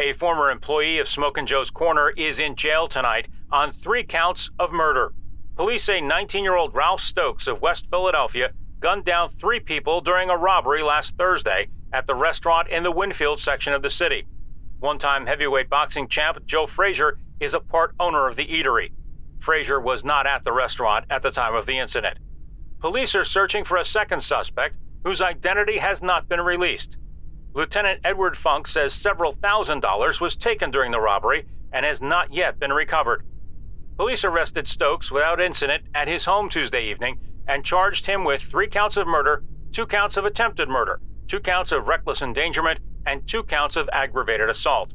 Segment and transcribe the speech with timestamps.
[0.00, 4.72] A former employee of Smokin' Joe's Corner is in jail tonight on three counts of
[4.72, 5.12] murder.
[5.56, 10.30] Police say 19 year old Ralph Stokes of West Philadelphia gunned down three people during
[10.30, 14.26] a robbery last Thursday at the restaurant in the Wynnefield section of the city.
[14.78, 18.92] One time heavyweight boxing champ Joe Frazier is a part owner of the eatery.
[19.40, 22.16] Frazier was not at the restaurant at the time of the incident.
[22.80, 26.96] Police are searching for a second suspect whose identity has not been released.
[27.52, 32.32] Lieutenant Edward Funk says several thousand dollars was taken during the robbery and has not
[32.32, 33.24] yet been recovered.
[33.96, 37.18] Police arrested Stokes without incident at his home Tuesday evening
[37.48, 41.72] and charged him with three counts of murder, two counts of attempted murder, two counts
[41.72, 44.92] of reckless endangerment, and two counts of aggravated assault.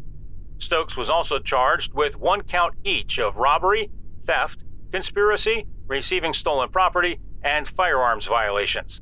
[0.58, 3.92] Stokes was also charged with one count each of robbery,
[4.26, 4.64] theft,
[4.94, 9.02] conspiracy, receiving stolen property, and firearms violations.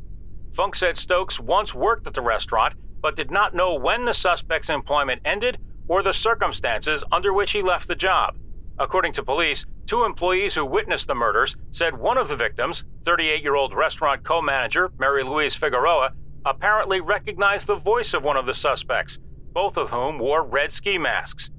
[0.53, 4.69] Funk said Stokes once worked at the restaurant but did not know when the suspect's
[4.69, 8.37] employment ended or the circumstances under which he left the job.
[8.79, 13.43] According to police, two employees who witnessed the murders said one of the victims, 38
[13.43, 16.11] year old restaurant co manager Mary Louise Figueroa,
[16.45, 19.19] apparently recognized the voice of one of the suspects,
[19.53, 21.49] both of whom wore red ski masks.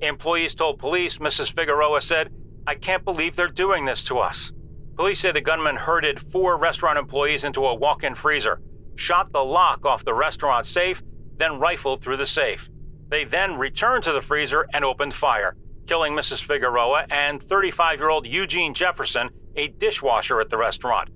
[0.00, 1.52] Employees told police Mrs.
[1.52, 2.30] Figueroa said,
[2.66, 4.52] I can't believe they're doing this to us.
[4.96, 8.60] Police say the gunman herded four restaurant employees into a walk in freezer
[8.96, 11.02] shot the lock off the restaurant safe,
[11.36, 12.68] then rifled through the safe.
[13.08, 15.56] They then returned to the freezer and opened fire,
[15.86, 16.42] killing Mrs.
[16.42, 21.10] Figueroa and 35 year old Eugene Jefferson, a dishwasher at the restaurant.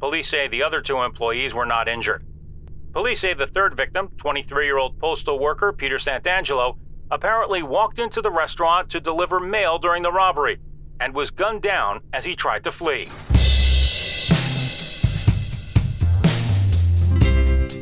[0.00, 2.24] Police say the other two employees were not injured.
[2.92, 6.78] Police say the third victim, 23 year old postal worker Peter Santangelo,
[7.10, 10.58] apparently walked into the restaurant to deliver mail during the robbery
[11.00, 13.08] and was gunned down as he tried to flee.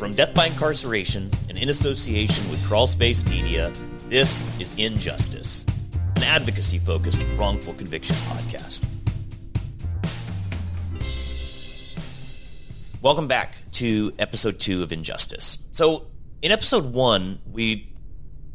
[0.03, 3.73] From Death by Incarceration and in association with Crawlspace Media,
[4.09, 5.65] this is Injustice,
[6.17, 8.85] an advocacy focused wrongful conviction podcast.
[13.01, 15.59] Welcome back to episode two of Injustice.
[15.71, 16.09] So,
[16.43, 17.89] in episode one, we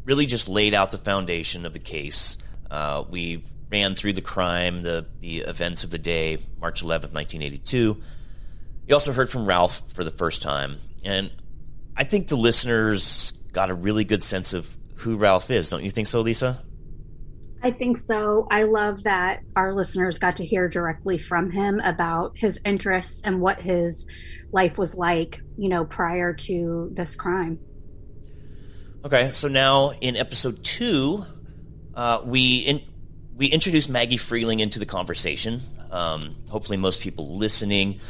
[0.04, 2.38] really just laid out the foundation of the case.
[2.70, 8.02] Uh, we ran through the crime, the, the events of the day, March 11th, 1982.
[8.86, 10.80] You also heard from Ralph for the first time.
[11.08, 11.34] And
[11.96, 15.70] I think the listeners got a really good sense of who Ralph is.
[15.70, 16.62] Don't you think so, Lisa?
[17.64, 18.46] I think so.
[18.52, 23.40] I love that our listeners got to hear directly from him about his interests and
[23.42, 24.06] what his
[24.52, 27.60] life was like, you know, prior to this crime.
[29.06, 31.24] Okay, so now in episode two,
[31.96, 32.82] uh, we in,
[33.36, 35.62] we introduce Maggie Freleng into the conversation.
[35.90, 38.02] Um, hopefully, most people listening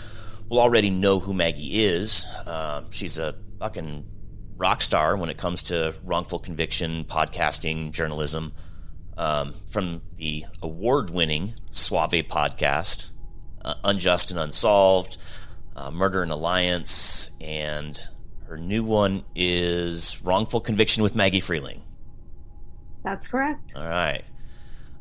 [0.50, 2.26] will already know who Maggie is.
[2.46, 4.06] Uh, she's a fucking
[4.56, 8.54] rock star when it comes to wrongful conviction, podcasting, journalism.
[9.18, 13.10] Um, from the award winning Suave podcast,
[13.66, 15.18] uh, Unjust and Unsolved,
[15.76, 18.00] uh, Murder in Alliance, and
[18.46, 21.82] her new one is Wrongful Conviction with Maggie Freleng.
[23.02, 23.74] That's correct.
[23.76, 24.24] All right.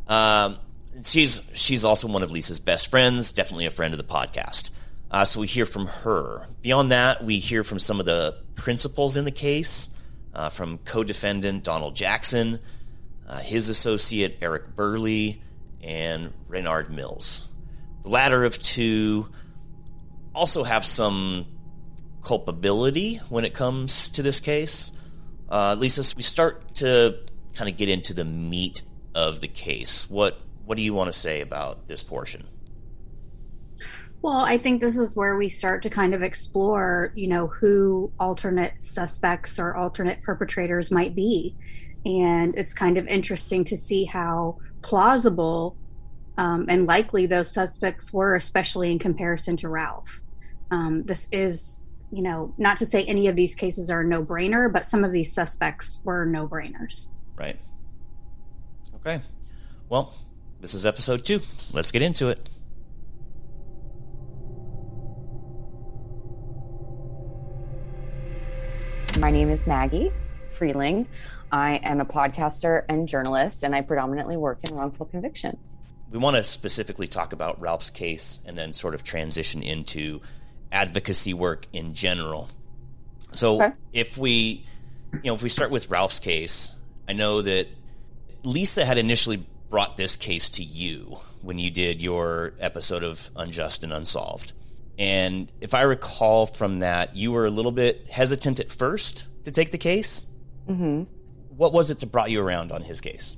[0.08, 0.56] Um,
[1.04, 4.70] she's she's also one of Lisa's best friends, definitely a friend of the podcast.
[5.10, 6.46] Uh, so we hear from her.
[6.62, 9.90] Beyond that, we hear from some of the principals in the case,
[10.34, 12.58] uh, from co defendant Donald Jackson,
[13.28, 15.42] uh, his associate Eric Burley,
[15.82, 17.48] and Reynard Mills.
[18.02, 19.28] The latter of two
[20.34, 21.46] also have some
[22.22, 24.92] culpability when it comes to this case.
[25.48, 27.20] Uh, Lisa, we start to
[27.54, 28.82] kind of get into the meat
[29.14, 30.10] of the case.
[30.10, 32.46] What what do you want to say about this portion?
[34.26, 38.10] Well, I think this is where we start to kind of explore, you know, who
[38.18, 41.54] alternate suspects or alternate perpetrators might be.
[42.04, 45.76] And it's kind of interesting to see how plausible
[46.38, 50.22] um, and likely those suspects were, especially in comparison to Ralph.
[50.72, 54.24] Um, this is, you know, not to say any of these cases are a no
[54.24, 57.10] brainer, but some of these suspects were no brainers.
[57.36, 57.60] Right.
[58.96, 59.20] Okay.
[59.88, 60.16] Well,
[60.60, 61.38] this is episode two.
[61.72, 62.50] Let's get into it.
[69.18, 70.12] My name is Maggie
[70.50, 71.06] Freleng.
[71.50, 75.80] I am a podcaster and journalist, and I predominantly work in wrongful convictions.
[76.10, 80.20] We want to specifically talk about Ralph's case and then sort of transition into
[80.70, 82.50] advocacy work in general.
[83.32, 83.72] So, okay.
[83.94, 84.66] if we,
[85.12, 86.74] you know, if we start with Ralph's case,
[87.08, 87.68] I know that
[88.42, 93.82] Lisa had initially brought this case to you when you did your episode of Unjust
[93.82, 94.52] and Unsolved.
[94.98, 99.52] And if I recall from that, you were a little bit hesitant at first to
[99.52, 100.26] take the case.
[100.68, 101.04] Mm-hmm.
[101.56, 103.36] what was it that brought you around on his case?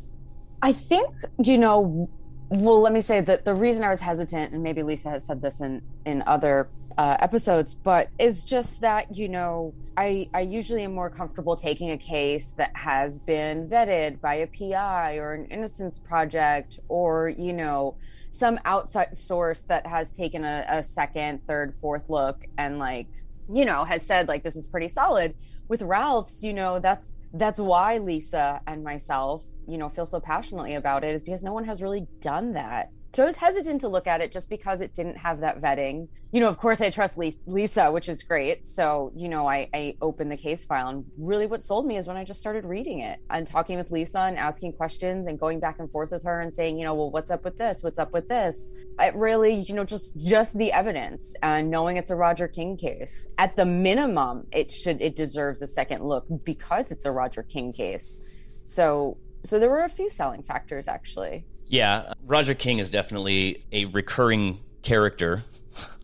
[0.63, 1.15] I think,
[1.45, 2.09] you know,
[2.49, 5.43] well, let me say that the reason I was hesitant, and maybe Lisa has said
[5.43, 10.83] this in, in other uh, episodes, but is just that, you know, I, I usually
[10.85, 15.45] am more comfortable taking a case that has been vetted by a PI or an
[15.47, 17.97] innocence project or, you know,
[18.31, 23.09] some outside source that has taken a, a second, third, fourth look and like,
[23.53, 25.35] you know, has said like this is pretty solid.
[25.69, 30.75] With Ralph's, you know, that's that's why Lisa and myself, you know, feel so passionately
[30.75, 32.91] about it is because no one has really done that.
[33.15, 36.09] So I was hesitant to look at it just because it didn't have that vetting.
[36.31, 37.17] You know, of course, I trust
[37.47, 38.67] Lisa, which is great.
[38.67, 42.07] So, you know, I, I opened the case file, and really what sold me is
[42.07, 45.59] when I just started reading it and talking with Lisa and asking questions and going
[45.59, 47.83] back and forth with her and saying, you know, well, what's up with this?
[47.83, 48.69] What's up with this?
[49.01, 53.27] It really, you know, just just the evidence and knowing it's a Roger King case.
[53.39, 57.73] At the minimum, it should it deserves a second look because it's a Roger King
[57.73, 58.19] case.
[58.65, 61.47] So, so there were a few selling factors actually.
[61.69, 65.45] Yeah, Roger King is definitely a recurring character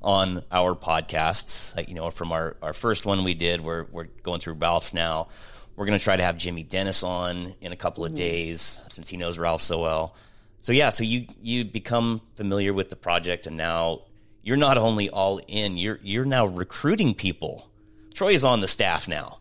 [0.03, 1.75] on our podcasts.
[1.75, 4.93] Like, you know, from our, our first one we did, we're, we're going through Ralph's
[4.93, 5.29] now.
[5.75, 8.19] We're going to try to have Jimmy Dennis on in a couple of mm-hmm.
[8.19, 10.15] days since he knows Ralph so well.
[10.61, 14.03] So yeah, so you you become familiar with the project, and now
[14.43, 17.69] you're not only all in, you're you're now recruiting people.
[18.15, 19.41] Troy is on the staff now.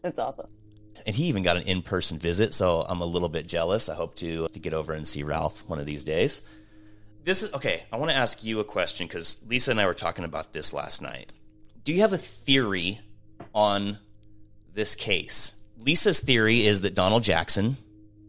[0.00, 0.48] That's awesome
[1.06, 3.88] and he even got an in-person visit so i'm a little bit jealous.
[3.88, 6.42] I hope to to get over and see ralph one of these days.
[7.24, 9.94] This is okay i want to ask you a question because lisa and i were
[9.94, 11.32] talking about this last night.
[11.84, 13.00] Do you have a theory
[13.54, 13.98] on
[14.74, 15.54] this case?
[15.78, 17.76] Lisa's theory is that donald jackson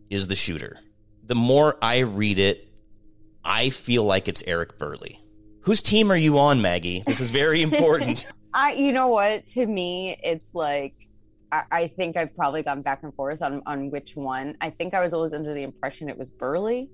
[0.09, 0.80] is the shooter.
[1.23, 2.69] The more i read it
[3.44, 5.19] i feel like it's eric burley.
[5.62, 7.03] Whose team are you on maggie?
[7.06, 8.25] This is very important.
[8.53, 9.45] I, you know what?
[9.47, 11.06] To me, it's like
[11.51, 14.57] I, I think I've probably gone back and forth on on which one.
[14.61, 16.89] I think I was always under the impression it was Burley.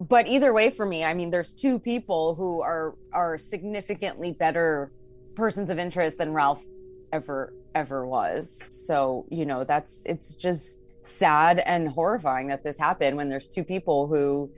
[0.00, 4.92] But either way for me, I mean there's two people who are are significantly better
[5.34, 6.64] persons of interest than Ralph
[7.12, 8.68] ever ever was.
[8.70, 13.64] So, you know, that's it's just sad and horrifying that this happened when there's two
[13.64, 14.50] people who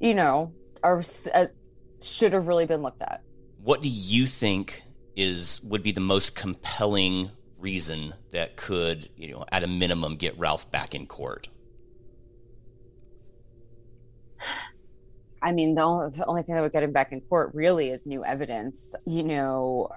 [0.00, 1.02] you know are
[1.34, 1.46] uh,
[2.00, 3.22] should have really been looked at.
[3.62, 4.82] What do you think
[5.16, 7.30] is would be the most compelling
[7.62, 11.48] reason that could, you know, at a minimum, get Ralph back in court?
[15.42, 17.90] I mean, the only, the only thing that would get him back in court really
[17.90, 19.88] is new evidence, you know,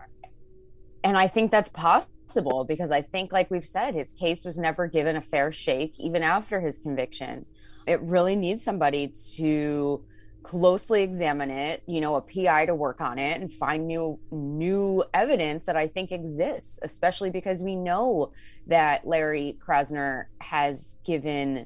[1.06, 4.88] and I think that's possible because I think, like we've said, his case was never
[4.88, 7.46] given a fair shake, even after his conviction.
[7.86, 10.04] It really needs somebody to
[10.46, 15.04] closely examine it you know a pi to work on it and find new new
[15.12, 18.32] evidence that i think exists especially because we know
[18.68, 21.66] that larry krasner has given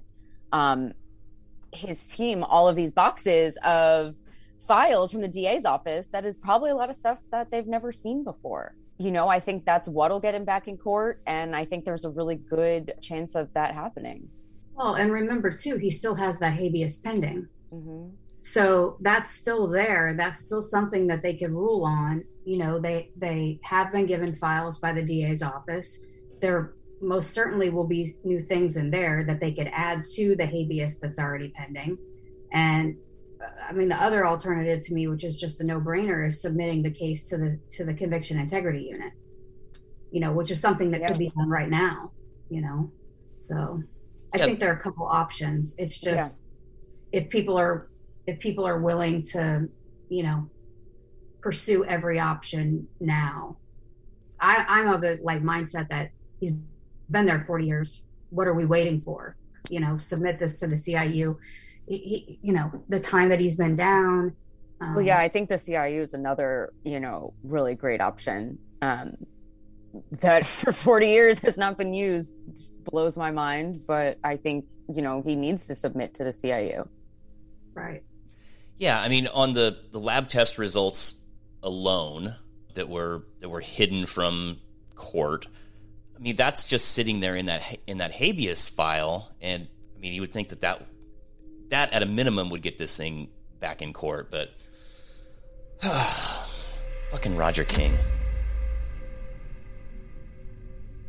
[0.53, 0.93] um
[1.73, 4.15] his team all of these boxes of
[4.57, 7.91] files from the da's office that is probably a lot of stuff that they've never
[7.91, 8.75] seen before.
[8.97, 12.05] You know i think that's what'll get him back in court and i think there's
[12.05, 14.29] a really good chance of that happening.
[14.73, 17.47] Well and remember too he still has that habeas pending.
[17.73, 18.07] Mm-hmm
[18.41, 23.11] so that's still there that's still something that they can rule on you know they
[23.17, 25.99] they have been given files by the da's office
[26.39, 30.45] there most certainly will be new things in there that they could add to the
[30.45, 31.97] habeas that's already pending
[32.53, 32.95] and
[33.43, 36.81] uh, i mean the other alternative to me which is just a no-brainer is submitting
[36.81, 39.11] the case to the to the conviction integrity unit
[40.11, 41.11] you know which is something that yes.
[41.11, 42.09] could be done right now
[42.49, 42.89] you know
[43.35, 43.81] so
[44.33, 44.45] i yep.
[44.45, 46.41] think there are a couple options it's just
[47.11, 47.21] yeah.
[47.21, 47.89] if people are
[48.29, 49.67] if people are willing to,
[50.09, 50.49] you know,
[51.41, 53.57] pursue every option now.
[54.39, 56.51] I, I'm of the like mindset that he's
[57.09, 58.03] been there 40 years.
[58.29, 59.35] What are we waiting for?
[59.69, 61.37] You know, submit this to the CIU.
[61.87, 64.35] He, he, you know, the time that he's been down.
[64.79, 69.17] Um, well, yeah, I think the CIU is another, you know, really great option um,
[70.21, 72.35] that for 40 years has not been used.
[72.85, 76.87] Blows my mind, but I think you know he needs to submit to the CIU.
[77.75, 78.01] Right.
[78.79, 81.15] Yeah, I mean, on the, the lab test results
[81.61, 82.33] alone
[82.75, 84.57] that were that were hidden from
[84.95, 85.47] court,
[86.15, 90.13] I mean, that's just sitting there in that in that habeas file, and I mean,
[90.13, 90.85] you would think that that
[91.69, 94.49] that at a minimum would get this thing back in court, but
[97.11, 97.93] fucking Roger King.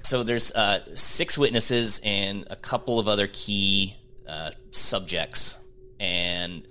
[0.02, 3.96] So there's uh, six witnesses and a couple of other key
[4.28, 5.56] uh, subjects,
[6.00, 6.66] and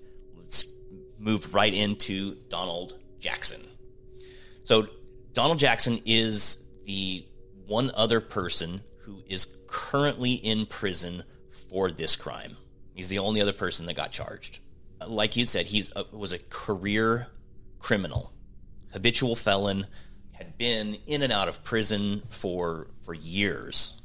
[1.19, 3.61] moved right into Donald Jackson.
[4.63, 4.87] So
[5.33, 7.25] Donald Jackson is the
[7.67, 11.23] one other person who is currently in prison
[11.69, 12.57] for this crime.
[12.93, 14.59] He's the only other person that got charged.
[15.05, 17.27] Like you said, he was a career
[17.79, 18.33] criminal,
[18.91, 19.85] habitual felon,
[20.33, 24.01] had been in and out of prison for for years,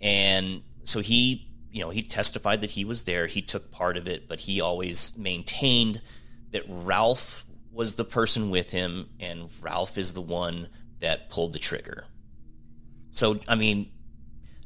[0.00, 3.26] and so he, you know, he testified that he was there.
[3.26, 6.00] He took part of it, but he always maintained
[6.52, 11.58] that Ralph was the person with him, and Ralph is the one that pulled the
[11.58, 12.06] trigger.
[13.10, 13.92] So, I mean,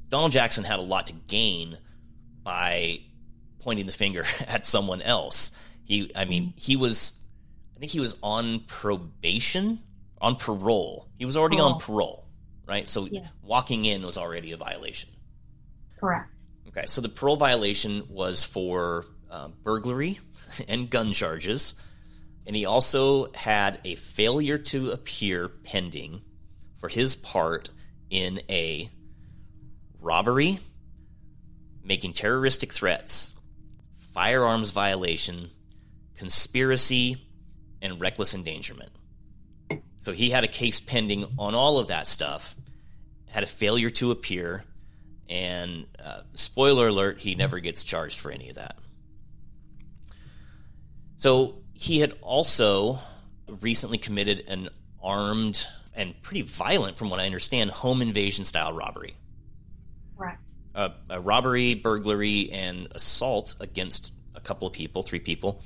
[0.08, 1.78] Donald Jackson had a lot to gain
[2.44, 3.00] by
[3.58, 5.50] pointing the finger at someone else.
[5.82, 7.20] He, I mean, he was,
[7.74, 9.80] I think he was on probation,
[10.20, 11.08] on parole.
[11.18, 11.72] He was already parole.
[11.72, 12.28] on parole,
[12.68, 12.88] right?
[12.88, 13.26] So yeah.
[13.42, 15.10] walking in was already a violation.
[15.98, 16.30] Correct.
[16.68, 20.20] Okay, so the parole violation was for uh, burglary
[20.68, 21.74] and gun charges.
[22.46, 26.22] And he also had a failure to appear pending
[26.78, 27.70] for his part
[28.08, 28.88] in a
[30.00, 30.58] robbery,
[31.84, 33.34] making terroristic threats,
[34.14, 35.50] firearms violation,
[36.16, 37.16] conspiracy,
[37.82, 38.90] and reckless endangerment.
[40.00, 42.56] So he had a case pending on all of that stuff,
[43.28, 44.64] had a failure to appear,
[45.30, 48.76] and uh, spoiler alert, he never gets charged for any of that.
[51.16, 52.98] So he had also
[53.60, 54.68] recently committed an
[55.02, 59.14] armed and pretty violent, from what I understand, home invasion style robbery.
[60.18, 60.52] Correct.
[60.74, 65.62] A, a robbery, burglary, and assault against a couple of people, three people,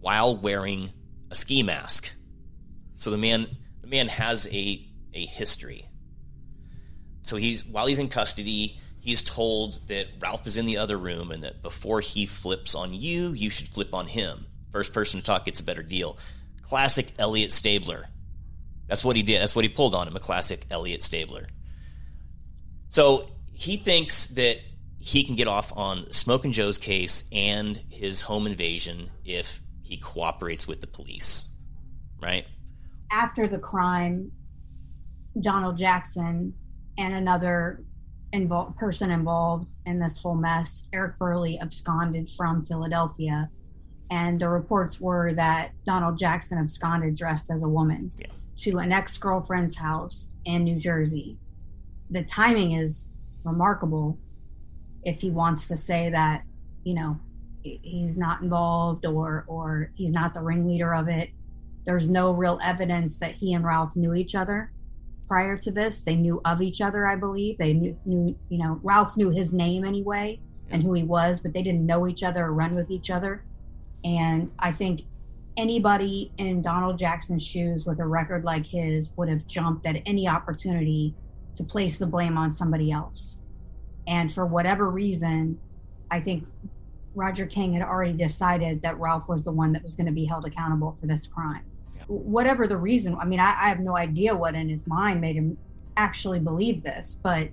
[0.00, 0.90] while wearing
[1.30, 2.12] a ski mask.
[2.94, 3.48] So the man,
[3.80, 5.86] the man has a a history.
[7.22, 11.32] So he's while he's in custody, he's told that Ralph is in the other room
[11.32, 14.46] and that before he flips on you, you should flip on him.
[14.70, 16.16] First person to talk gets a better deal.
[16.62, 18.06] Classic Elliot Stabler.
[18.86, 19.42] That's what he did.
[19.42, 21.48] That's what he pulled on him, a classic Elliot Stabler.
[22.90, 24.58] So he thinks that
[25.00, 30.68] he can get off on Smokin' Joe's case and his home invasion if he cooperates
[30.68, 31.50] with the police,
[32.20, 32.46] right?
[33.10, 34.30] After the crime,
[35.40, 36.54] Donald Jackson
[36.96, 37.82] and another
[38.32, 43.50] involved person involved in this whole mess, Eric Burley, absconded from Philadelphia
[44.12, 48.26] and the reports were that Donald Jackson absconded dressed as a woman yeah.
[48.58, 51.38] to an ex girlfriend's house in New Jersey.
[52.10, 54.18] The timing is remarkable
[55.02, 56.42] if he wants to say that,
[56.84, 57.18] you know,
[57.62, 61.30] he's not involved or or he's not the ringleader of it.
[61.86, 64.72] There's no real evidence that he and Ralph knew each other
[65.32, 66.02] prior to this.
[66.02, 67.56] They knew of each other, I believe.
[67.56, 70.38] They knew, knew you know, Ralph knew his name anyway
[70.70, 73.42] and who he was, but they didn't know each other or run with each other.
[74.04, 75.04] And I think
[75.56, 80.28] anybody in Donald Jackson's shoes with a record like his would have jumped at any
[80.28, 81.14] opportunity
[81.54, 83.38] to place the blame on somebody else.
[84.06, 85.58] And for whatever reason,
[86.10, 86.46] I think
[87.14, 90.26] Roger King had already decided that Ralph was the one that was going to be
[90.26, 91.64] held accountable for this crime.
[92.08, 95.36] Whatever the reason, I mean, I, I have no idea what in his mind made
[95.36, 95.56] him
[95.96, 97.48] actually believe this, but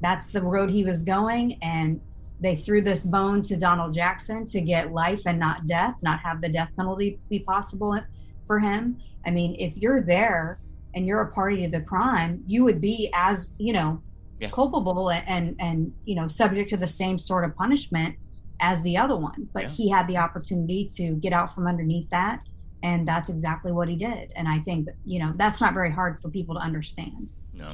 [0.00, 1.58] that's the road he was going.
[1.62, 2.00] And
[2.40, 6.40] they threw this bone to Donald Jackson to get life and not death, not have
[6.40, 7.98] the death penalty be possible
[8.46, 8.98] for him.
[9.26, 10.58] I mean, if you're there
[10.94, 14.02] and you're a party to the crime, you would be as, you know,
[14.40, 14.48] yeah.
[14.48, 18.16] culpable and and you know, subject to the same sort of punishment
[18.60, 19.48] as the other one.
[19.52, 19.68] But yeah.
[19.68, 22.40] he had the opportunity to get out from underneath that
[22.82, 24.32] and that's exactly what he did.
[24.36, 27.28] And I think that, you know, that's not very hard for people to understand.
[27.58, 27.68] No.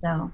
[0.00, 0.30] So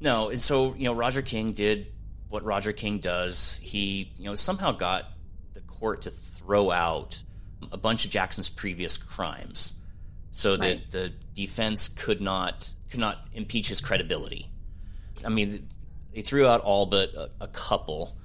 [0.00, 1.86] no, and so you know Roger King did
[2.28, 5.06] what Roger King does, he you know somehow got
[5.52, 7.22] the court to throw out
[7.70, 9.74] a bunch of Jackson's previous crimes,
[10.30, 10.60] so right.
[10.60, 14.50] that the defense could not could not impeach his credibility.
[15.24, 15.68] I mean,
[16.14, 18.16] they threw out all but a, a couple,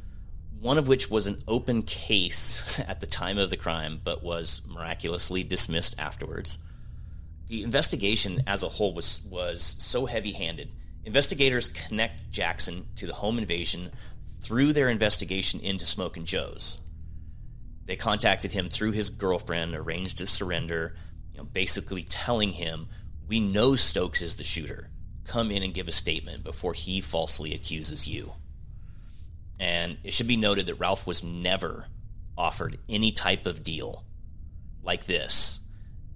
[0.66, 4.64] one of which was an open case at the time of the crime, but was
[4.68, 6.58] miraculously dismissed afterwards.
[7.48, 10.72] The investigation as a whole was was so heavy handed
[11.06, 13.92] Investigators connect Jackson to the home invasion
[14.42, 16.80] through their investigation into Smokin' Joe's.
[17.86, 20.96] They contacted him through his girlfriend, arranged a surrender,
[21.32, 22.88] you know, basically telling him,
[23.28, 24.90] "We know Stokes is the shooter.
[25.26, 28.34] Come in and give a statement before he falsely accuses you."
[29.60, 31.88] And it should be noted that Ralph was never
[32.38, 34.04] offered any type of deal
[34.84, 35.60] like this,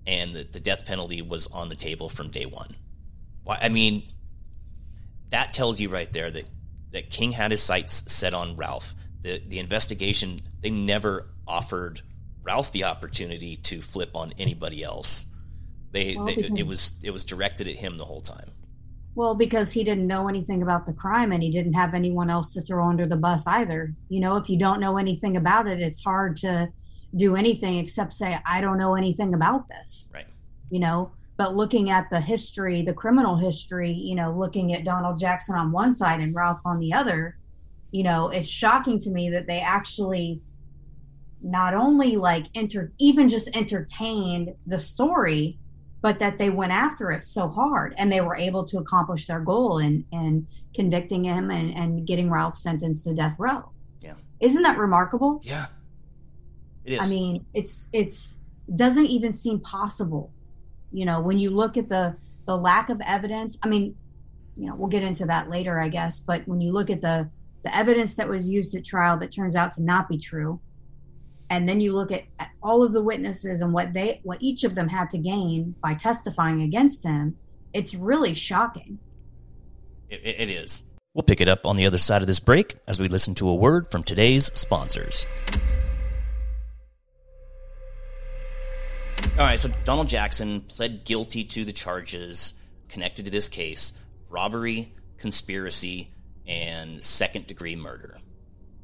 [0.06, 2.76] and that the death penalty was on the table from day one.
[3.44, 3.58] Why?
[3.62, 4.04] I mean,
[5.30, 6.46] that tells you right there that
[6.92, 8.94] that King had his sights set on Ralph.
[9.22, 12.02] The the investigation they never offered
[12.44, 15.26] Ralph the opportunity to flip on anybody else.
[15.92, 18.52] They, they it was it was directed at him the whole time.
[19.16, 22.54] Well, because he didn't know anything about the crime and he didn't have anyone else
[22.54, 23.94] to throw under the bus either.
[24.08, 26.70] You know, if you don't know anything about it, it's hard to
[27.16, 30.12] do anything except say, I don't know anything about this.
[30.14, 30.28] Right.
[30.70, 35.20] You know, but looking at the history, the criminal history, you know, looking at Donald
[35.20, 37.38] Jackson on one side and Ralph on the other,
[37.92, 40.42] you know, it's shocking to me that they actually
[41.42, 45.58] not only like enter even just entertained the story
[46.02, 49.40] but that they went after it so hard and they were able to accomplish their
[49.40, 53.70] goal in in convicting him and, and getting Ralph sentenced to death row.
[54.02, 54.14] Yeah.
[54.40, 55.42] Isn't that remarkable?
[55.44, 55.68] Yeah.
[56.86, 57.08] It is.
[57.08, 58.38] I mean, it's it's
[58.74, 60.32] doesn't even seem possible.
[60.92, 62.16] You know, when you look at the
[62.46, 63.96] the lack of evidence, I mean,
[64.56, 67.30] you know, we'll get into that later, I guess, but when you look at the
[67.64, 70.60] the evidence that was used at trial that turns out to not be true,
[71.50, 74.64] and then you look at, at all of the witnesses and what they what each
[74.64, 77.38] of them had to gain by testifying against him,
[77.74, 79.00] it's really shocking.
[80.10, 80.84] It, it is.
[81.14, 83.50] We'll pick it up on the other side of this break as we listen to
[83.50, 85.26] a word from today's sponsors.
[89.38, 92.54] All right, so Donald Jackson pled guilty to the charges
[92.90, 93.94] connected to this case
[94.30, 96.12] robbery, conspiracy,
[96.48, 98.20] and second degree murder,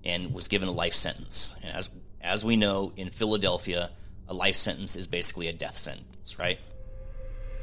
[0.03, 1.55] and was given a life sentence.
[1.61, 1.89] And as,
[2.25, 3.91] as we know, in Philadelphia,
[4.27, 6.59] a life sentence is basically a death sentence, right?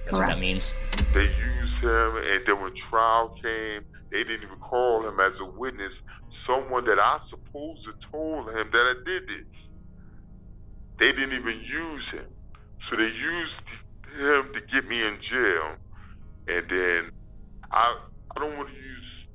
[0.05, 0.75] That's what that means.
[1.13, 5.45] They used him, and then when trial came, they didn't even call him as a
[5.45, 6.03] witness.
[6.29, 9.45] Someone that I supposed to told him that I did this.
[10.99, 12.27] They didn't even use him,
[12.81, 13.63] so they used
[14.19, 15.77] him to get me in jail.
[16.49, 17.11] And then
[17.71, 17.97] I
[18.37, 19.27] I don't want to use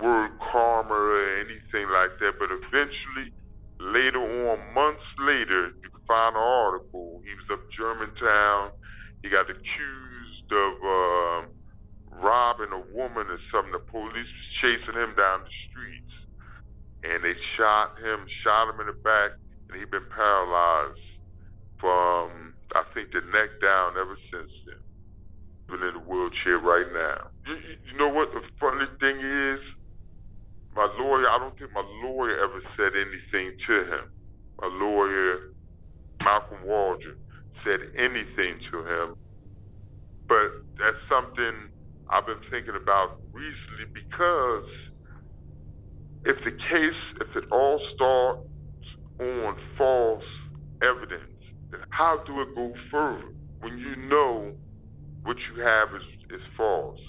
[0.00, 3.32] word karma or anything like that, but eventually,
[3.82, 4.20] later
[4.52, 7.22] on, months later, you can find an article.
[7.26, 8.70] He was up Germantown.
[9.22, 11.50] He got accused of um
[12.10, 13.72] robbing a woman or something.
[13.72, 16.14] The police was chasing him down the streets,
[17.04, 19.32] and they shot him, shot him in the back,
[19.70, 21.00] and he been paralyzed
[21.78, 24.76] from I think the neck down ever since then.
[25.80, 27.16] Been in a wheelchair right now.
[27.46, 29.62] You, you- you know what the funny thing is?
[30.76, 34.04] My lawyer, I don't think my lawyer ever said anything to him.
[34.60, 35.38] My lawyer,
[36.24, 37.16] Malcolm Waldron,
[37.64, 39.14] said anything to him.
[40.28, 41.54] But that's something
[42.10, 44.64] I've been thinking about recently because
[46.26, 48.40] if the case, if it all starts
[49.20, 50.26] on false
[50.82, 51.22] evidence,
[51.90, 53.24] how do it go further
[53.60, 54.52] when you know
[55.24, 57.00] what you have is, is false?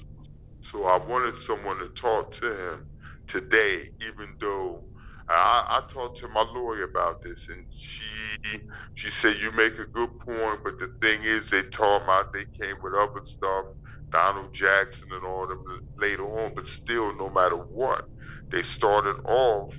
[0.64, 2.86] So I wanted someone to talk to him
[3.28, 4.84] today, even though
[5.30, 8.62] I, I talked to my lawyer about this, and she
[8.96, 12.46] she said you make a good point, but the thing is, they talk about they
[12.62, 13.66] came with other stuff,
[14.12, 15.64] Donald Jackson and all them
[16.00, 18.04] later on, but still, no matter what,
[18.52, 19.74] they started off,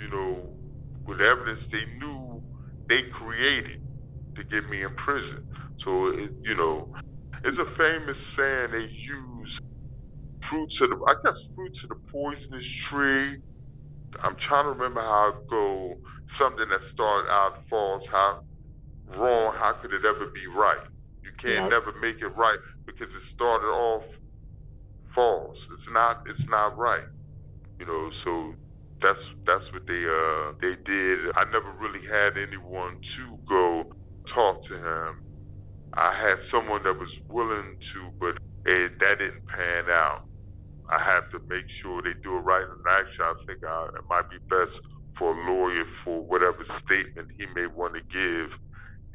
[0.00, 0.54] you know,
[1.06, 2.42] with evidence they knew
[2.88, 3.78] they created
[4.36, 5.38] to get me in prison.
[5.78, 6.88] So it, you know,
[7.44, 9.58] it's a famous saying they use
[10.42, 13.38] fruits of the I guess fruits of the poisonous tree.
[14.24, 15.94] I'm trying to remember how it go.
[16.38, 18.38] Something that started out false, how
[19.06, 20.78] wrong, how could it ever be right?
[21.24, 24.04] You can't never make it right because it started off
[25.14, 25.58] false.
[25.74, 27.04] It's not it's not right.
[27.80, 28.54] You know, so
[29.02, 31.32] that's that's what they uh they did.
[31.36, 33.84] I never really had anyone to go
[34.28, 35.14] talk to him.
[35.94, 40.20] I had someone that was willing to, but it, that didn't pan out.
[40.90, 42.64] I have to make sure they do it right.
[42.64, 44.80] And actually, I think I, it might be best
[45.14, 48.58] for a lawyer for whatever statement he may want to give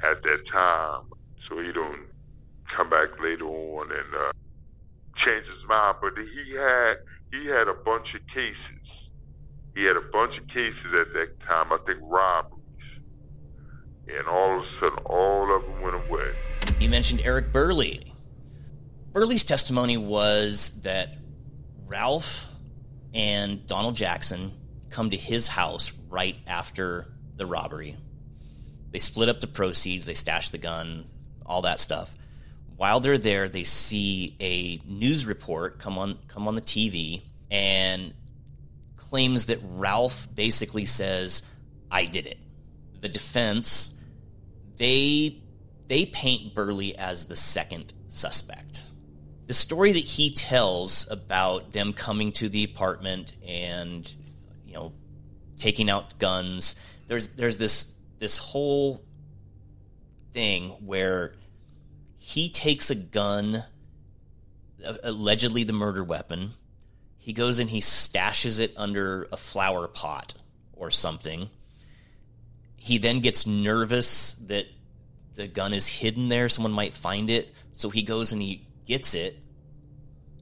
[0.03, 1.03] at that time,
[1.39, 2.07] so he don't
[2.67, 4.31] come back later on and uh,
[5.15, 5.97] change his mind.
[6.01, 6.95] But he had
[7.31, 9.11] he had a bunch of cases.
[9.75, 11.73] He had a bunch of cases at that time.
[11.73, 12.61] I think robberies,
[14.07, 16.31] and all of a sudden, all of them went away.
[16.79, 18.13] You mentioned Eric Burley.
[19.11, 21.17] Burley's testimony was that
[21.87, 22.47] Ralph
[23.13, 24.51] and Donald Jackson
[24.89, 27.97] come to his house right after the robbery.
[28.91, 31.05] They split up the proceeds, they stash the gun,
[31.45, 32.13] all that stuff.
[32.77, 38.13] While they're there, they see a news report come on come on the TV and
[38.97, 41.41] claims that Ralph basically says,
[41.91, 42.37] "I did it."
[43.01, 43.93] The defense
[44.77, 45.41] they
[45.87, 48.84] they paint Burley as the second suspect.
[49.47, 54.11] The story that he tells about them coming to the apartment and
[54.65, 54.93] you know
[55.57, 56.75] taking out guns,
[57.07, 59.03] there's there's this this whole
[60.33, 61.33] thing where
[62.17, 63.63] he takes a gun
[65.03, 66.53] allegedly the murder weapon.
[67.17, 70.33] He goes and he stashes it under a flower pot
[70.73, 71.49] or something.
[72.75, 74.65] He then gets nervous that
[75.33, 77.53] the gun is hidden there, someone might find it.
[77.73, 79.39] So he goes and he gets it,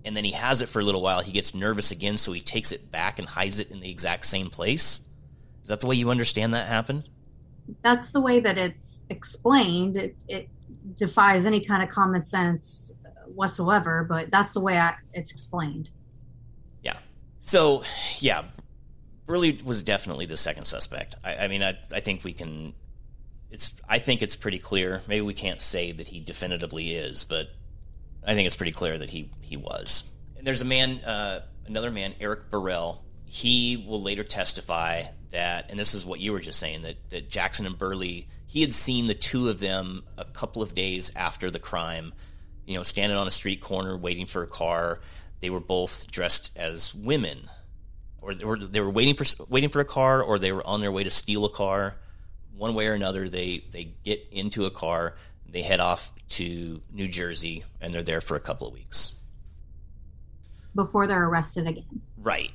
[0.06, 1.22] and then he has it for a little while.
[1.22, 4.26] He gets nervous again, so he takes it back and hides it in the exact
[4.26, 5.02] same place.
[5.64, 7.10] Is that the way you understand that happened?
[7.82, 9.96] That's the way that it's explained.
[9.96, 10.50] It, it
[10.96, 12.92] defies any kind of common sense
[13.34, 15.90] whatsoever, but that's the way I, it's explained.
[16.82, 16.98] Yeah.
[17.40, 17.84] So,
[18.20, 18.44] yeah,
[19.26, 21.16] Burley was definitely the second suspect.
[21.24, 22.74] I, I mean, I, I think we can
[23.54, 25.02] it's I think it's pretty clear.
[25.08, 27.50] Maybe we can't say that he definitively is, but
[28.26, 30.04] I think it's pretty clear that he he was.
[30.38, 33.04] And there's a man, uh, another man, Eric Burrell.
[33.26, 37.30] He will later testify that, and this is what you were just saying that that
[37.30, 38.28] Jackson and Burley.
[38.46, 42.14] He had seen the two of them a couple of days after the crime.
[42.68, 45.00] You know, standing on a street corner waiting for a car.
[45.42, 47.50] They were both dressed as women,
[48.22, 50.80] or they were, they were waiting for waiting for a car, or they were on
[50.80, 51.96] their way to steal a car
[52.56, 55.16] one way or another, they they get into a car,
[55.54, 59.16] they head off to New Jersey, and they're there for a couple of weeks
[60.76, 62.02] before they're arrested again.
[62.18, 62.52] Right.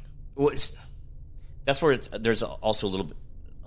[1.64, 2.08] That's where it's.
[2.08, 3.16] there's also a little bit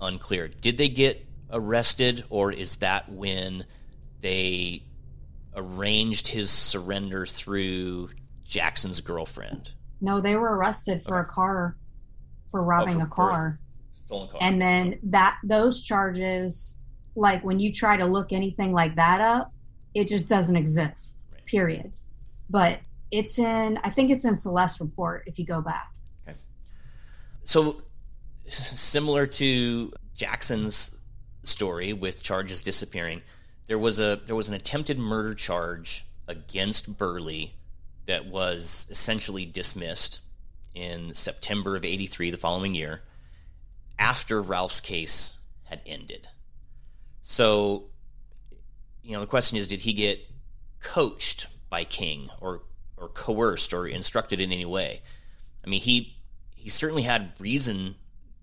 [0.00, 0.48] unclear.
[0.48, 3.64] Did they get arrested, or is that when
[4.20, 4.82] they
[5.56, 8.10] arranged his surrender through
[8.44, 9.72] Jackson's girlfriend?
[10.00, 11.28] No, they were arrested for okay.
[11.28, 11.76] Oh, a car,
[12.50, 13.58] for robbing oh, for, a car
[14.12, 14.38] stolen car.
[14.40, 16.78] And then that those charges,
[17.14, 19.52] like when you try to look anything like that up,
[19.94, 21.24] it just doesn't exist.
[21.32, 21.44] Right.
[21.46, 21.92] Period.
[22.48, 25.92] But it's in I think it's in Celeste report if you go back.
[26.26, 26.36] Okay.
[27.44, 27.82] So
[28.46, 30.90] similar to Jackson's
[31.44, 33.22] story with charges disappearing,
[33.66, 37.54] there was a there was an attempted murder charge against Burley
[38.06, 40.20] that was essentially dismissed
[40.74, 43.02] in September of 83 the following year
[43.98, 46.28] after Ralph's case had ended.
[47.22, 47.84] So,
[49.02, 50.20] you know, the question is did he get
[50.80, 52.62] coached by King or
[52.96, 55.00] or coerced or instructed in any way?
[55.64, 56.16] I mean, he
[56.54, 57.94] he certainly had reason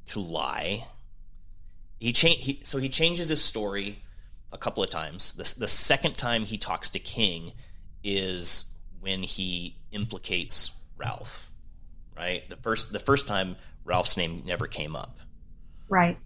[0.07, 0.85] to lie.
[1.99, 2.41] He changed.
[2.41, 4.01] He, so he changes his story
[4.51, 5.33] a couple of times.
[5.33, 7.51] The, the second time he talks to King
[8.03, 8.65] is
[8.99, 11.51] when he implicates Ralph.
[12.15, 12.49] Right.
[12.49, 15.19] The first the first time Ralph's name never came up.
[15.87, 16.17] Right.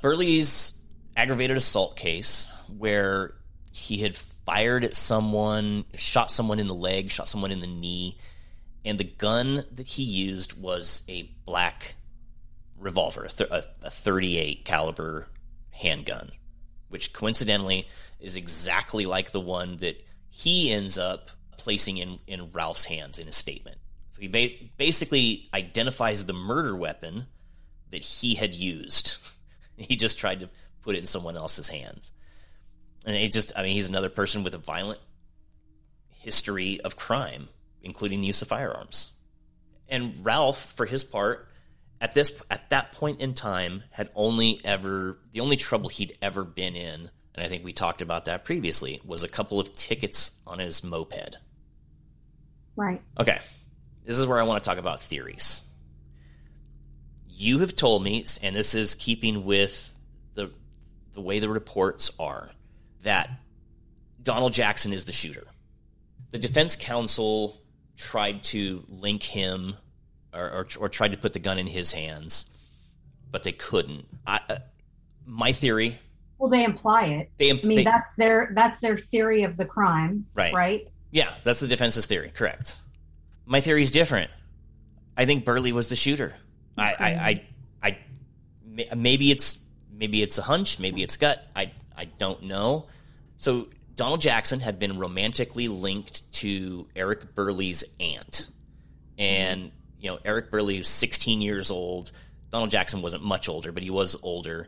[0.00, 0.81] Burley's
[1.16, 3.34] aggravated assault case, where
[3.72, 8.18] he had fired at someone, shot someone in the leg, shot someone in the knee,
[8.84, 11.94] and the gun that he used was a black
[12.78, 15.28] revolver, a, a 38 caliber
[15.70, 16.30] handgun,
[16.88, 17.88] which coincidentally
[18.20, 23.26] is exactly like the one that he ends up placing in, in Ralph's hands in
[23.26, 23.78] his statement.
[24.10, 27.26] So he ba- basically identifies the murder weapon
[27.90, 29.16] that he had used.
[29.76, 30.48] he just tried to
[30.82, 32.12] put it in someone else's hands.
[33.04, 35.00] And he just, I mean, he's another person with a violent
[36.10, 37.48] history of crime,
[37.82, 39.12] including the use of firearms.
[39.88, 41.48] And Ralph, for his part,
[42.00, 46.44] at this at that point in time, had only ever the only trouble he'd ever
[46.44, 50.32] been in, and I think we talked about that previously, was a couple of tickets
[50.46, 51.36] on his moped.
[52.74, 53.02] Right.
[53.18, 53.40] Okay.
[54.04, 55.62] This is where I want to talk about theories
[57.42, 59.91] you have told me, and this is keeping with
[61.12, 62.50] the way the reports are,
[63.02, 63.30] that
[64.22, 65.46] Donald Jackson is the shooter.
[66.30, 67.60] The defense counsel
[67.96, 69.76] tried to link him
[70.32, 72.50] or, or, or tried to put the gun in his hands,
[73.30, 74.06] but they couldn't.
[74.26, 74.56] I, uh,
[75.26, 75.98] my theory.
[76.38, 77.30] Well, they imply it.
[77.36, 80.52] They I mean, they, that's their that's their theory of the crime, right?
[80.52, 80.88] Right.
[81.10, 82.32] Yeah, that's the defense's theory.
[82.34, 82.80] Correct.
[83.44, 84.30] My theory is different.
[85.16, 86.34] I think Burley was the shooter.
[86.78, 87.44] I, I,
[87.82, 87.98] I,
[88.86, 89.58] I, maybe it's
[90.02, 91.46] maybe it's a hunch, maybe it's gut.
[91.54, 92.88] I, I don't know.
[93.36, 98.48] So Donald Jackson had been romantically linked to Eric Burley's aunt,
[99.16, 102.10] and you know Eric Burley was 16 years old.
[102.50, 104.66] Donald Jackson wasn't much older, but he was older.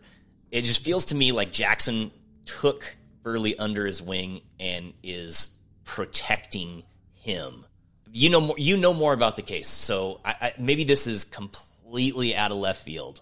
[0.53, 2.13] It just feels to me like Jackson
[2.47, 5.51] took Burley under his wing and is
[5.83, 7.67] protecting him.
[8.13, 8.57] You know more.
[8.57, 12.51] You know more about the case, so I, I, maybe this is completely completely out
[12.51, 13.21] of left field.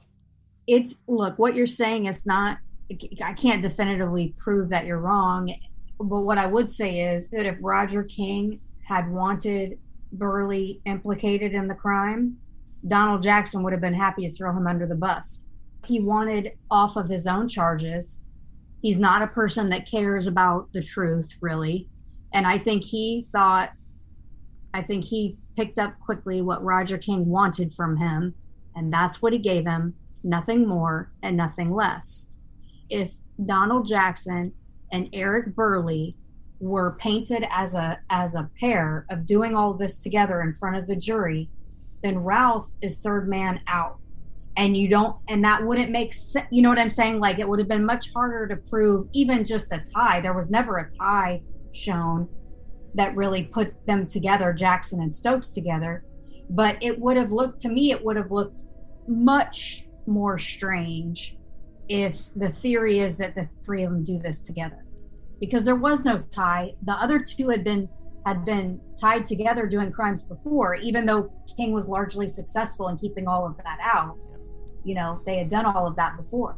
[0.66, 2.58] It's look, what you're saying is not,
[3.22, 5.54] I can't definitively prove that you're wrong.
[5.98, 9.78] But what I would say is that if Roger King had wanted
[10.12, 12.36] Burley implicated in the crime,
[12.86, 15.44] Donald Jackson would have been happy to throw him under the bus.
[15.84, 18.24] He wanted off of his own charges.
[18.82, 21.88] He's not a person that cares about the truth, really.
[22.32, 23.70] And I think he thought
[24.74, 28.34] I think he picked up quickly what Roger King wanted from him,
[28.74, 29.94] and that's what he gave him
[30.24, 32.30] nothing more and nothing less.
[32.88, 34.52] If Donald Jackson
[34.92, 36.16] and Eric Burley
[36.60, 40.86] were painted as a as a pair of doing all this together in front of
[40.86, 41.50] the jury,
[42.02, 43.98] then Ralph is third man out.
[44.56, 46.46] And you don't, and that wouldn't make sense.
[46.50, 47.20] You know what I'm saying?
[47.20, 50.20] Like it would have been much harder to prove even just a tie.
[50.20, 52.28] There was never a tie shown
[52.94, 56.04] that really put them together, Jackson and Stokes together.
[56.50, 58.60] But it would have looked to me, it would have looked
[59.08, 61.36] much more strange
[61.88, 64.84] if the theory is that the three of them do this together.
[65.40, 66.72] Because there was no tie.
[66.82, 67.88] The other two had been
[68.24, 73.26] had been tied together doing crimes before, even though King was largely successful in keeping
[73.26, 74.16] all of that out.
[74.84, 76.56] You know, they had done all of that before.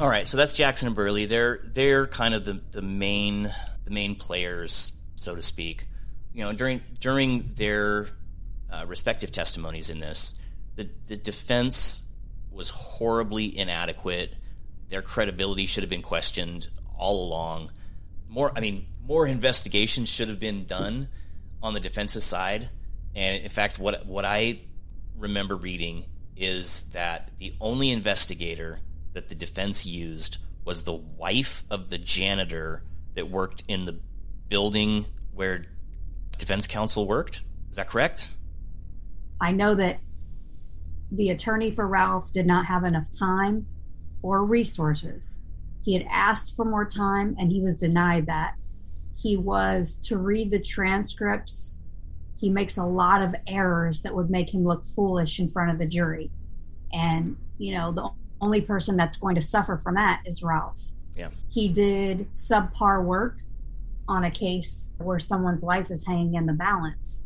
[0.00, 1.26] All right, so that's Jackson and Burley.
[1.26, 3.50] They're they're kind of the, the main
[3.84, 5.88] the main players, so to speak.
[6.32, 8.06] You know, during during their
[8.70, 10.38] uh, respective testimonies in this,
[10.78, 12.02] the the defense
[12.50, 14.34] was horribly inadequate.
[14.88, 17.72] Their credibility should have been questioned all along.
[18.28, 21.08] More, I mean, more investigation should have been done
[21.62, 22.70] on the defense's side.
[23.14, 24.60] And in fact, what what I
[25.16, 26.04] remember reading
[26.36, 28.78] is that the only investigator
[29.14, 33.98] that the defense used was the wife of the janitor that worked in the
[34.48, 35.64] building where
[36.36, 37.42] defense counsel worked.
[37.68, 38.34] Is that correct?
[39.40, 39.98] I know that
[41.10, 43.66] the attorney for Ralph did not have enough time
[44.22, 45.40] or resources.
[45.82, 48.54] He had asked for more time and he was denied that.
[49.16, 51.80] He was to read the transcripts.
[52.38, 55.78] He makes a lot of errors that would make him look foolish in front of
[55.78, 56.30] the jury.
[56.92, 60.80] And, you know, the only person that's going to suffer from that is Ralph.
[61.16, 61.30] Yeah.
[61.50, 63.38] He did subpar work
[64.06, 67.24] on a case where someone's life is hanging in the balance.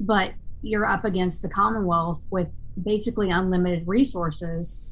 [0.00, 4.82] But you're up against the Commonwealth with basically unlimited resources,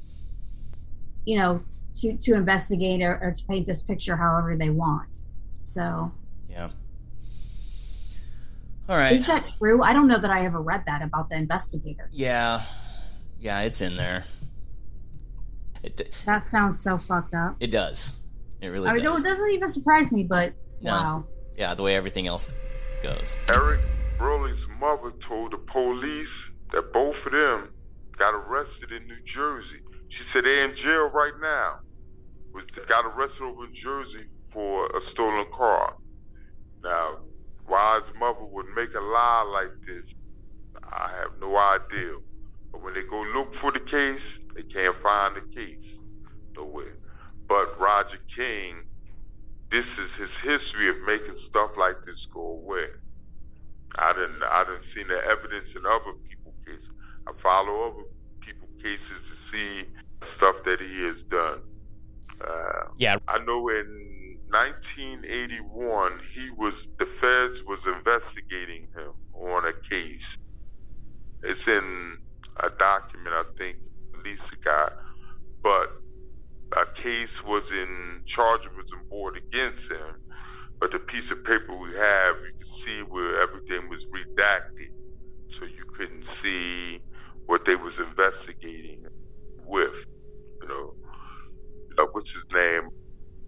[1.25, 1.63] you know,
[2.01, 5.19] to, to investigate or, or to paint this picture however they want.
[5.63, 6.13] So,
[6.49, 6.71] yeah.
[8.89, 9.15] All right.
[9.15, 9.83] Is that true?
[9.83, 12.09] I don't know that I ever read that about the investigator.
[12.13, 12.63] Yeah.
[13.39, 14.25] Yeah, it's in there.
[15.83, 17.57] It, that sounds so fucked up.
[17.61, 18.21] It does.
[18.61, 19.21] It really I mean, does.
[19.21, 20.91] It doesn't even surprise me, but no.
[20.93, 21.25] wow.
[21.57, 22.55] Yeah, the way everything else
[23.03, 23.39] goes.
[23.55, 23.81] Eric
[24.19, 27.71] Burley's mother told the police that both of them
[28.19, 29.81] got arrested in New Jersey.
[30.09, 31.75] She said they're in jail right now.
[32.53, 35.95] Was got arrested over in Jersey for a stolen car.
[36.83, 37.19] Now,
[37.67, 40.05] why his mother would make a lie like this,
[40.83, 42.15] I have no idea.
[42.73, 44.23] But when they go look for the case,
[44.57, 45.87] they can't find the case
[46.57, 46.97] nowhere.
[47.47, 48.83] But Roger King,
[49.71, 52.87] this is his history of making stuff like this go away.
[53.97, 56.89] I didn't I didn't see the evidence in other people cases.
[57.27, 58.05] I follow other
[58.41, 59.85] people cases to see
[60.23, 61.61] stuff that he has done.
[62.41, 69.73] Uh, yeah, I know in 1981 he was the feds was investigating him on a
[69.89, 70.39] case.
[71.43, 72.19] It's in
[72.57, 73.79] a document I think
[74.25, 74.93] Lisa got,
[75.63, 75.91] but
[76.77, 80.17] a case was in charges was board against him.
[80.81, 84.91] But the piece of paper we have, you can see where everything was redacted,
[85.51, 87.01] so you couldn't see
[87.47, 89.05] what they was investigating
[89.67, 89.95] with.
[90.63, 90.95] You know,
[91.99, 92.89] uh, what's his name?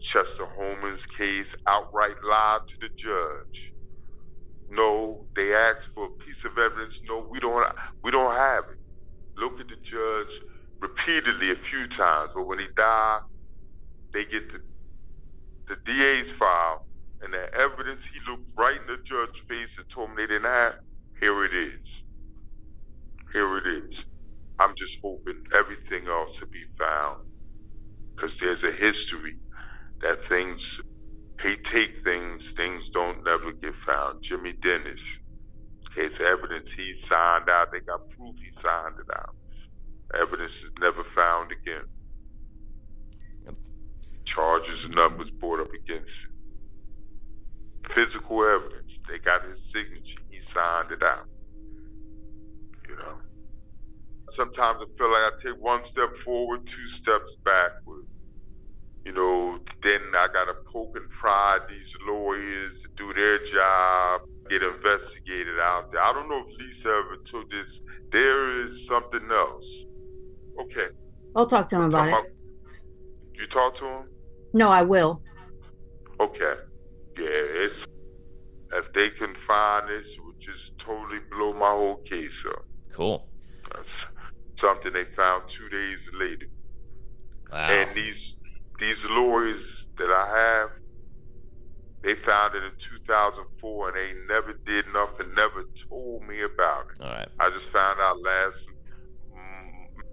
[0.00, 3.72] Chester Hollman's case outright lied to the judge.
[4.70, 7.00] No, they asked for a piece of evidence.
[7.08, 7.66] No, we don't.
[8.02, 8.78] We don't have it.
[9.40, 10.40] Look at the judge
[10.80, 13.20] repeatedly a few times, but when he died,
[14.12, 14.60] they get the
[15.68, 16.86] the DA's file
[17.22, 20.44] and the evidence he looked right in the judge's face and told him they didn't
[20.44, 20.76] have.
[21.20, 22.04] Here it is.
[23.32, 24.04] Here it is.
[24.60, 27.18] I'm just hoping everything else to be found
[28.16, 29.34] because there's a history
[30.02, 30.80] that things
[31.42, 34.22] they take things, things don't never get found.
[34.22, 35.02] Jimmy Dennis,
[35.94, 39.36] case evidence he signed out, they got proof he signed it out.
[40.22, 41.84] Evidence is never found again.
[44.26, 46.29] Charges and numbers brought up against him.
[47.88, 51.26] Physical evidence, they got his signature, he signed it out.
[52.88, 53.18] You know.
[54.32, 58.06] Sometimes I feel like I take one step forward, two steps backward.
[59.04, 64.62] You know, then I gotta poke and prod these lawyers to do their job, get
[64.62, 66.02] investigated out there.
[66.02, 67.80] I don't know if Lisa ever took this.
[68.10, 69.66] There is something else.
[70.60, 70.88] Okay.
[71.34, 72.10] I'll talk to him about it.
[72.10, 72.26] About,
[73.34, 74.08] you talk to him?
[74.52, 75.22] No, I will.
[76.20, 76.54] Okay.
[77.16, 77.86] Yeah, it's
[78.72, 82.64] if they can find this, it would just totally blow my whole case up.
[82.92, 83.26] Cool.
[83.72, 84.06] That's
[84.56, 86.46] something they found two days later.
[87.52, 87.58] Wow.
[87.58, 88.36] And these
[88.78, 90.70] these lawyers that I have,
[92.02, 97.02] they found it in 2004, and they never did nothing, never told me about it.
[97.02, 97.28] All right.
[97.38, 98.66] I just found out last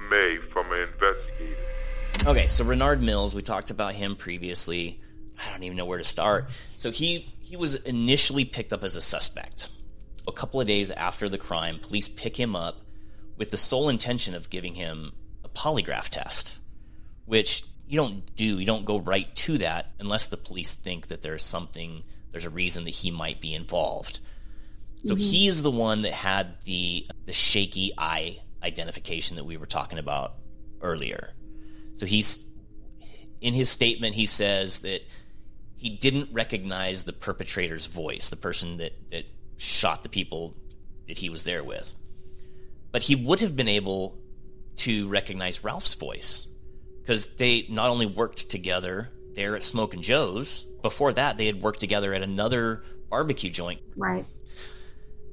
[0.10, 1.56] May from an investigator.
[2.26, 5.02] Okay, so Renard Mills, we talked about him previously.
[5.40, 6.50] I don't even know where to start.
[6.76, 9.70] So he he was initially picked up as a suspect.
[10.28, 12.82] A couple of days after the crime, police pick him up
[13.38, 16.60] with the sole intention of giving him a polygraph test,
[17.26, 18.60] which you don't do.
[18.60, 22.50] You don't go right to that unless the police think that there's something, there's a
[22.50, 24.20] reason that he might be involved.
[25.04, 25.24] So mm-hmm.
[25.24, 30.34] he's the one that had the the shaky eye identification that we were talking about
[30.82, 31.32] earlier.
[31.96, 32.46] So he's
[33.40, 35.02] in his statement he says that
[35.78, 39.26] he didn't recognize the perpetrator's voice, the person that, that
[39.58, 40.56] shot the people
[41.08, 41.94] that he was there with.
[42.92, 44.18] But he would have been able
[44.78, 46.48] to recognize Ralph's voice
[47.02, 51.80] because they not only worked together there at Smokin' Joe's, before that they had worked
[51.80, 53.82] together at another barbecue joint.
[53.96, 54.26] Right.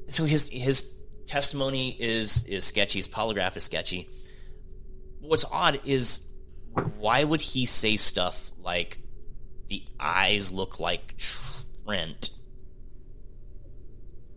[0.09, 0.93] So his his
[1.27, 4.09] testimony is is sketchy, his polygraph is sketchy.
[5.21, 6.27] What's odd is
[6.99, 8.99] why would he say stuff like
[9.69, 12.31] the eyes look like Trent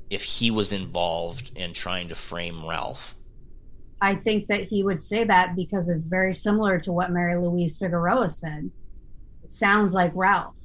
[0.09, 3.15] if he was involved in trying to frame Ralph?
[3.99, 7.77] I think that he would say that because it's very similar to what Mary Louise
[7.77, 8.69] Figueroa said.
[9.43, 10.55] It sounds like Ralph.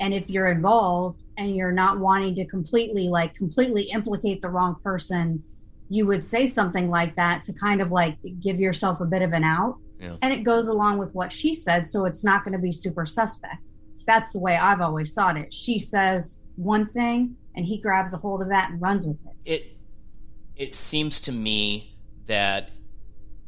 [0.00, 4.76] And if you're involved and you're not wanting to completely, like, completely implicate the wrong
[4.82, 5.42] person,
[5.90, 9.32] you would say something like that to kind of like give yourself a bit of
[9.32, 9.78] an out.
[10.00, 10.16] Yeah.
[10.22, 11.88] And it goes along with what she said.
[11.88, 13.72] So it's not going to be super suspect.
[14.08, 15.52] That's the way I've always thought it.
[15.52, 19.36] She says one thing and he grabs a hold of that and runs with it.
[19.44, 19.76] It
[20.56, 21.94] it seems to me
[22.24, 22.70] that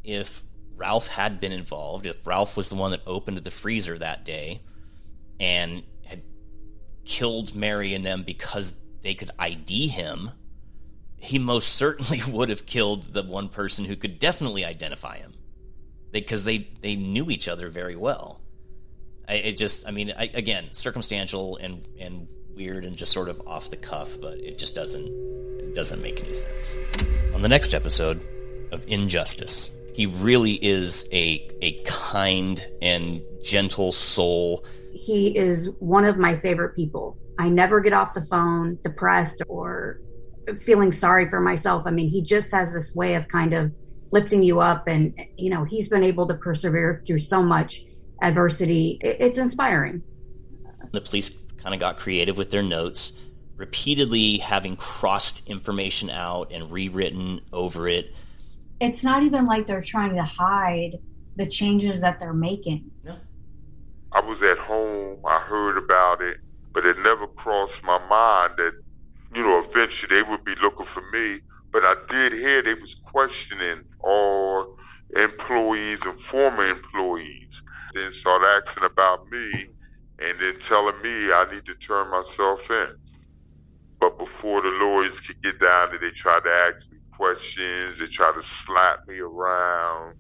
[0.05, 0.43] if
[0.77, 4.61] Ralph had been involved, if Ralph was the one that opened the freezer that day
[5.41, 6.27] and had
[7.07, 10.31] killed Mary and them because they could ID him,
[11.17, 15.33] he most certainly would have killed the one person who could definitely identify him
[16.13, 18.43] because they, they knew each other very well.
[19.31, 23.41] I, it just, I mean, I, again, circumstantial and, and weird and just sort of
[23.47, 26.77] off the cuff, but it just doesn't, it doesn't make any sense.
[27.33, 28.21] On the next episode
[28.73, 34.65] of Injustice, he really is a, a kind and gentle soul.
[34.93, 37.17] he is one of my favorite people.
[37.39, 40.01] I never get off the phone depressed or
[40.59, 41.85] feeling sorry for myself.
[41.87, 43.75] I mean, he just has this way of kind of
[44.11, 47.85] lifting you up, and you know, he's been able to persevere through so much
[48.23, 48.99] adversity.
[49.03, 50.03] It- It's inspiring.
[50.93, 53.13] The police kind of got creative with their notes,
[53.57, 58.15] repeatedly having crossed information out and rewritten over it.
[58.81, 60.99] It's not even like they're trying to hide
[61.37, 62.91] the changes that they're making.
[63.05, 63.17] No.
[64.13, 66.39] I was at home, I heard about it,
[66.73, 68.73] but it never crossed my mind that,
[69.35, 71.41] you know, eventually they would be looking for me.
[71.73, 74.77] But I did hear they was questioning all
[75.17, 77.63] employees and former employees.
[77.95, 79.67] Then start asking about me
[80.21, 82.97] and then telling me I need to turn myself in.
[83.99, 88.07] But before the lawyers could get down there, they tried to ask me questions, they
[88.07, 90.17] tried to slap me around.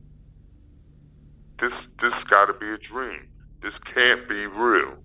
[1.58, 3.28] This this gotta be a dream.
[3.60, 4.96] This can't be real.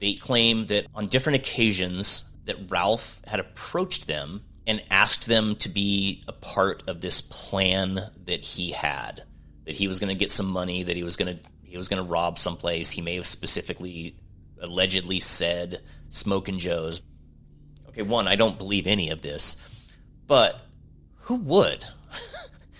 [0.00, 5.68] They claim that on different occasions that Ralph had approached them and asked them to
[5.70, 9.24] be a part of this plan that he had.
[9.64, 11.88] That he was going to get some money, that he was going to he was
[11.88, 12.90] going to rob someplace.
[12.90, 14.16] He may have specifically
[14.60, 17.02] allegedly said Smokin' Joe's.
[17.88, 19.56] Okay, one, I don't believe any of this.
[20.26, 20.60] But
[21.16, 21.84] who would?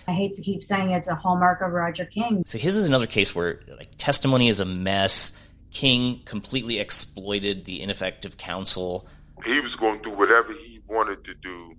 [0.07, 2.43] I hate to keep saying it's a hallmark of Roger King.
[2.45, 5.33] So his is another case where like testimony is a mess.
[5.71, 9.07] King completely exploited the ineffective counsel.
[9.45, 11.75] He was going to do whatever he wanted to do,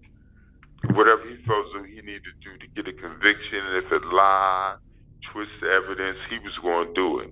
[0.95, 3.59] whatever he felt he needed to do to get a conviction.
[3.59, 4.77] And if it lied,
[5.23, 7.31] twist the evidence, he was going to do it.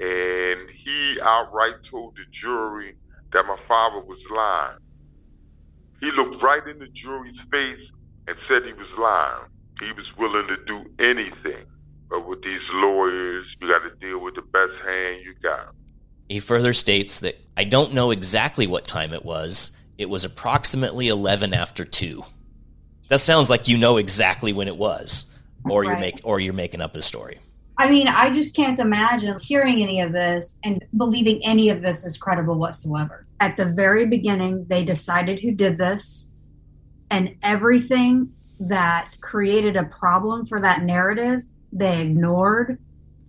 [0.00, 2.96] And he outright told the jury
[3.30, 4.78] that my father was lying.
[6.00, 7.90] He looked right in the jury's face
[8.28, 9.46] and said he was lying.
[9.80, 11.64] He was willing to do anything.
[12.10, 15.74] But with these lawyers, you got to deal with the best hand you got.
[16.28, 19.72] He further states that I don't know exactly what time it was.
[19.96, 22.22] It was approximately 11 after 2.
[23.08, 25.32] That sounds like you know exactly when it was
[25.68, 27.38] or you're make or you're making up the story.
[27.76, 32.04] I mean, I just can't imagine hearing any of this and believing any of this
[32.04, 33.26] is credible whatsoever.
[33.40, 36.30] at the very beginning, they decided who did this,
[37.10, 41.42] and everything that created a problem for that narrative,
[41.72, 42.78] they ignored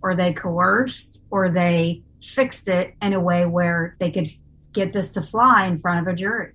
[0.02, 4.28] or they coerced or they fixed it in a way where they could
[4.76, 6.52] get this to fly in front of a jury.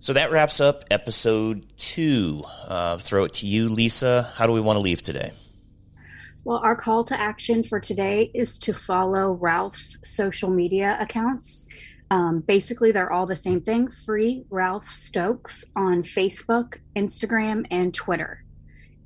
[0.00, 2.42] So that wraps up episode two.
[2.66, 4.32] Uh, throw it to you, Lisa.
[4.34, 5.32] How do we want to leave today?
[6.44, 11.66] Well, our call to action for today is to follow Ralph's social media accounts.
[12.10, 18.44] Um, basically, they're all the same thing free Ralph Stokes on Facebook, Instagram, and Twitter.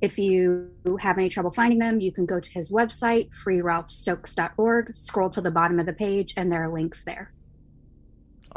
[0.01, 5.29] If you have any trouble finding them, you can go to his website, freeralphstokes.org, scroll
[5.29, 7.31] to the bottom of the page, and there are links there.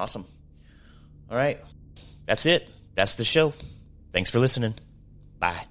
[0.01, 0.25] Awesome.
[1.31, 1.61] All right.
[2.25, 2.71] That's it.
[2.95, 3.53] That's the show.
[4.15, 4.73] Thanks for listening.
[5.39, 5.67] Bye.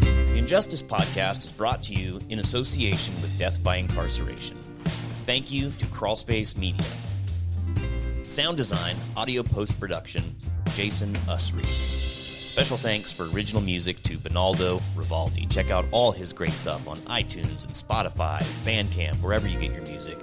[0.00, 4.58] The Injustice Podcast is brought to you in association with Death by Incarceration.
[5.26, 6.84] Thank you to Crawlspace Media.
[8.24, 10.34] Sound design, audio post production,
[10.74, 12.11] Jason Usry.
[12.52, 15.50] Special thanks for original music to Bonaldo Rivaldi.
[15.50, 19.80] Check out all his great stuff on iTunes and Spotify, Bandcamp, wherever you get your
[19.84, 20.22] music.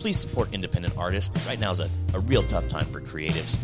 [0.00, 1.44] Please support independent artists.
[1.44, 3.58] Right now is a, a real tough time for creatives.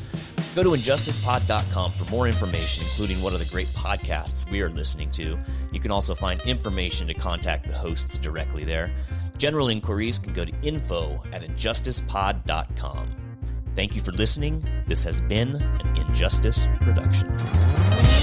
[0.55, 5.11] Go to injusticepod.com for more information, including what are the great podcasts we are listening
[5.13, 5.39] to.
[5.73, 8.95] You can also find information to contact the hosts directly there.
[9.39, 13.26] General inquiries can go to info at injusticepod.com.
[13.77, 14.65] Thank you for listening.
[14.87, 18.16] This has been an Injustice production.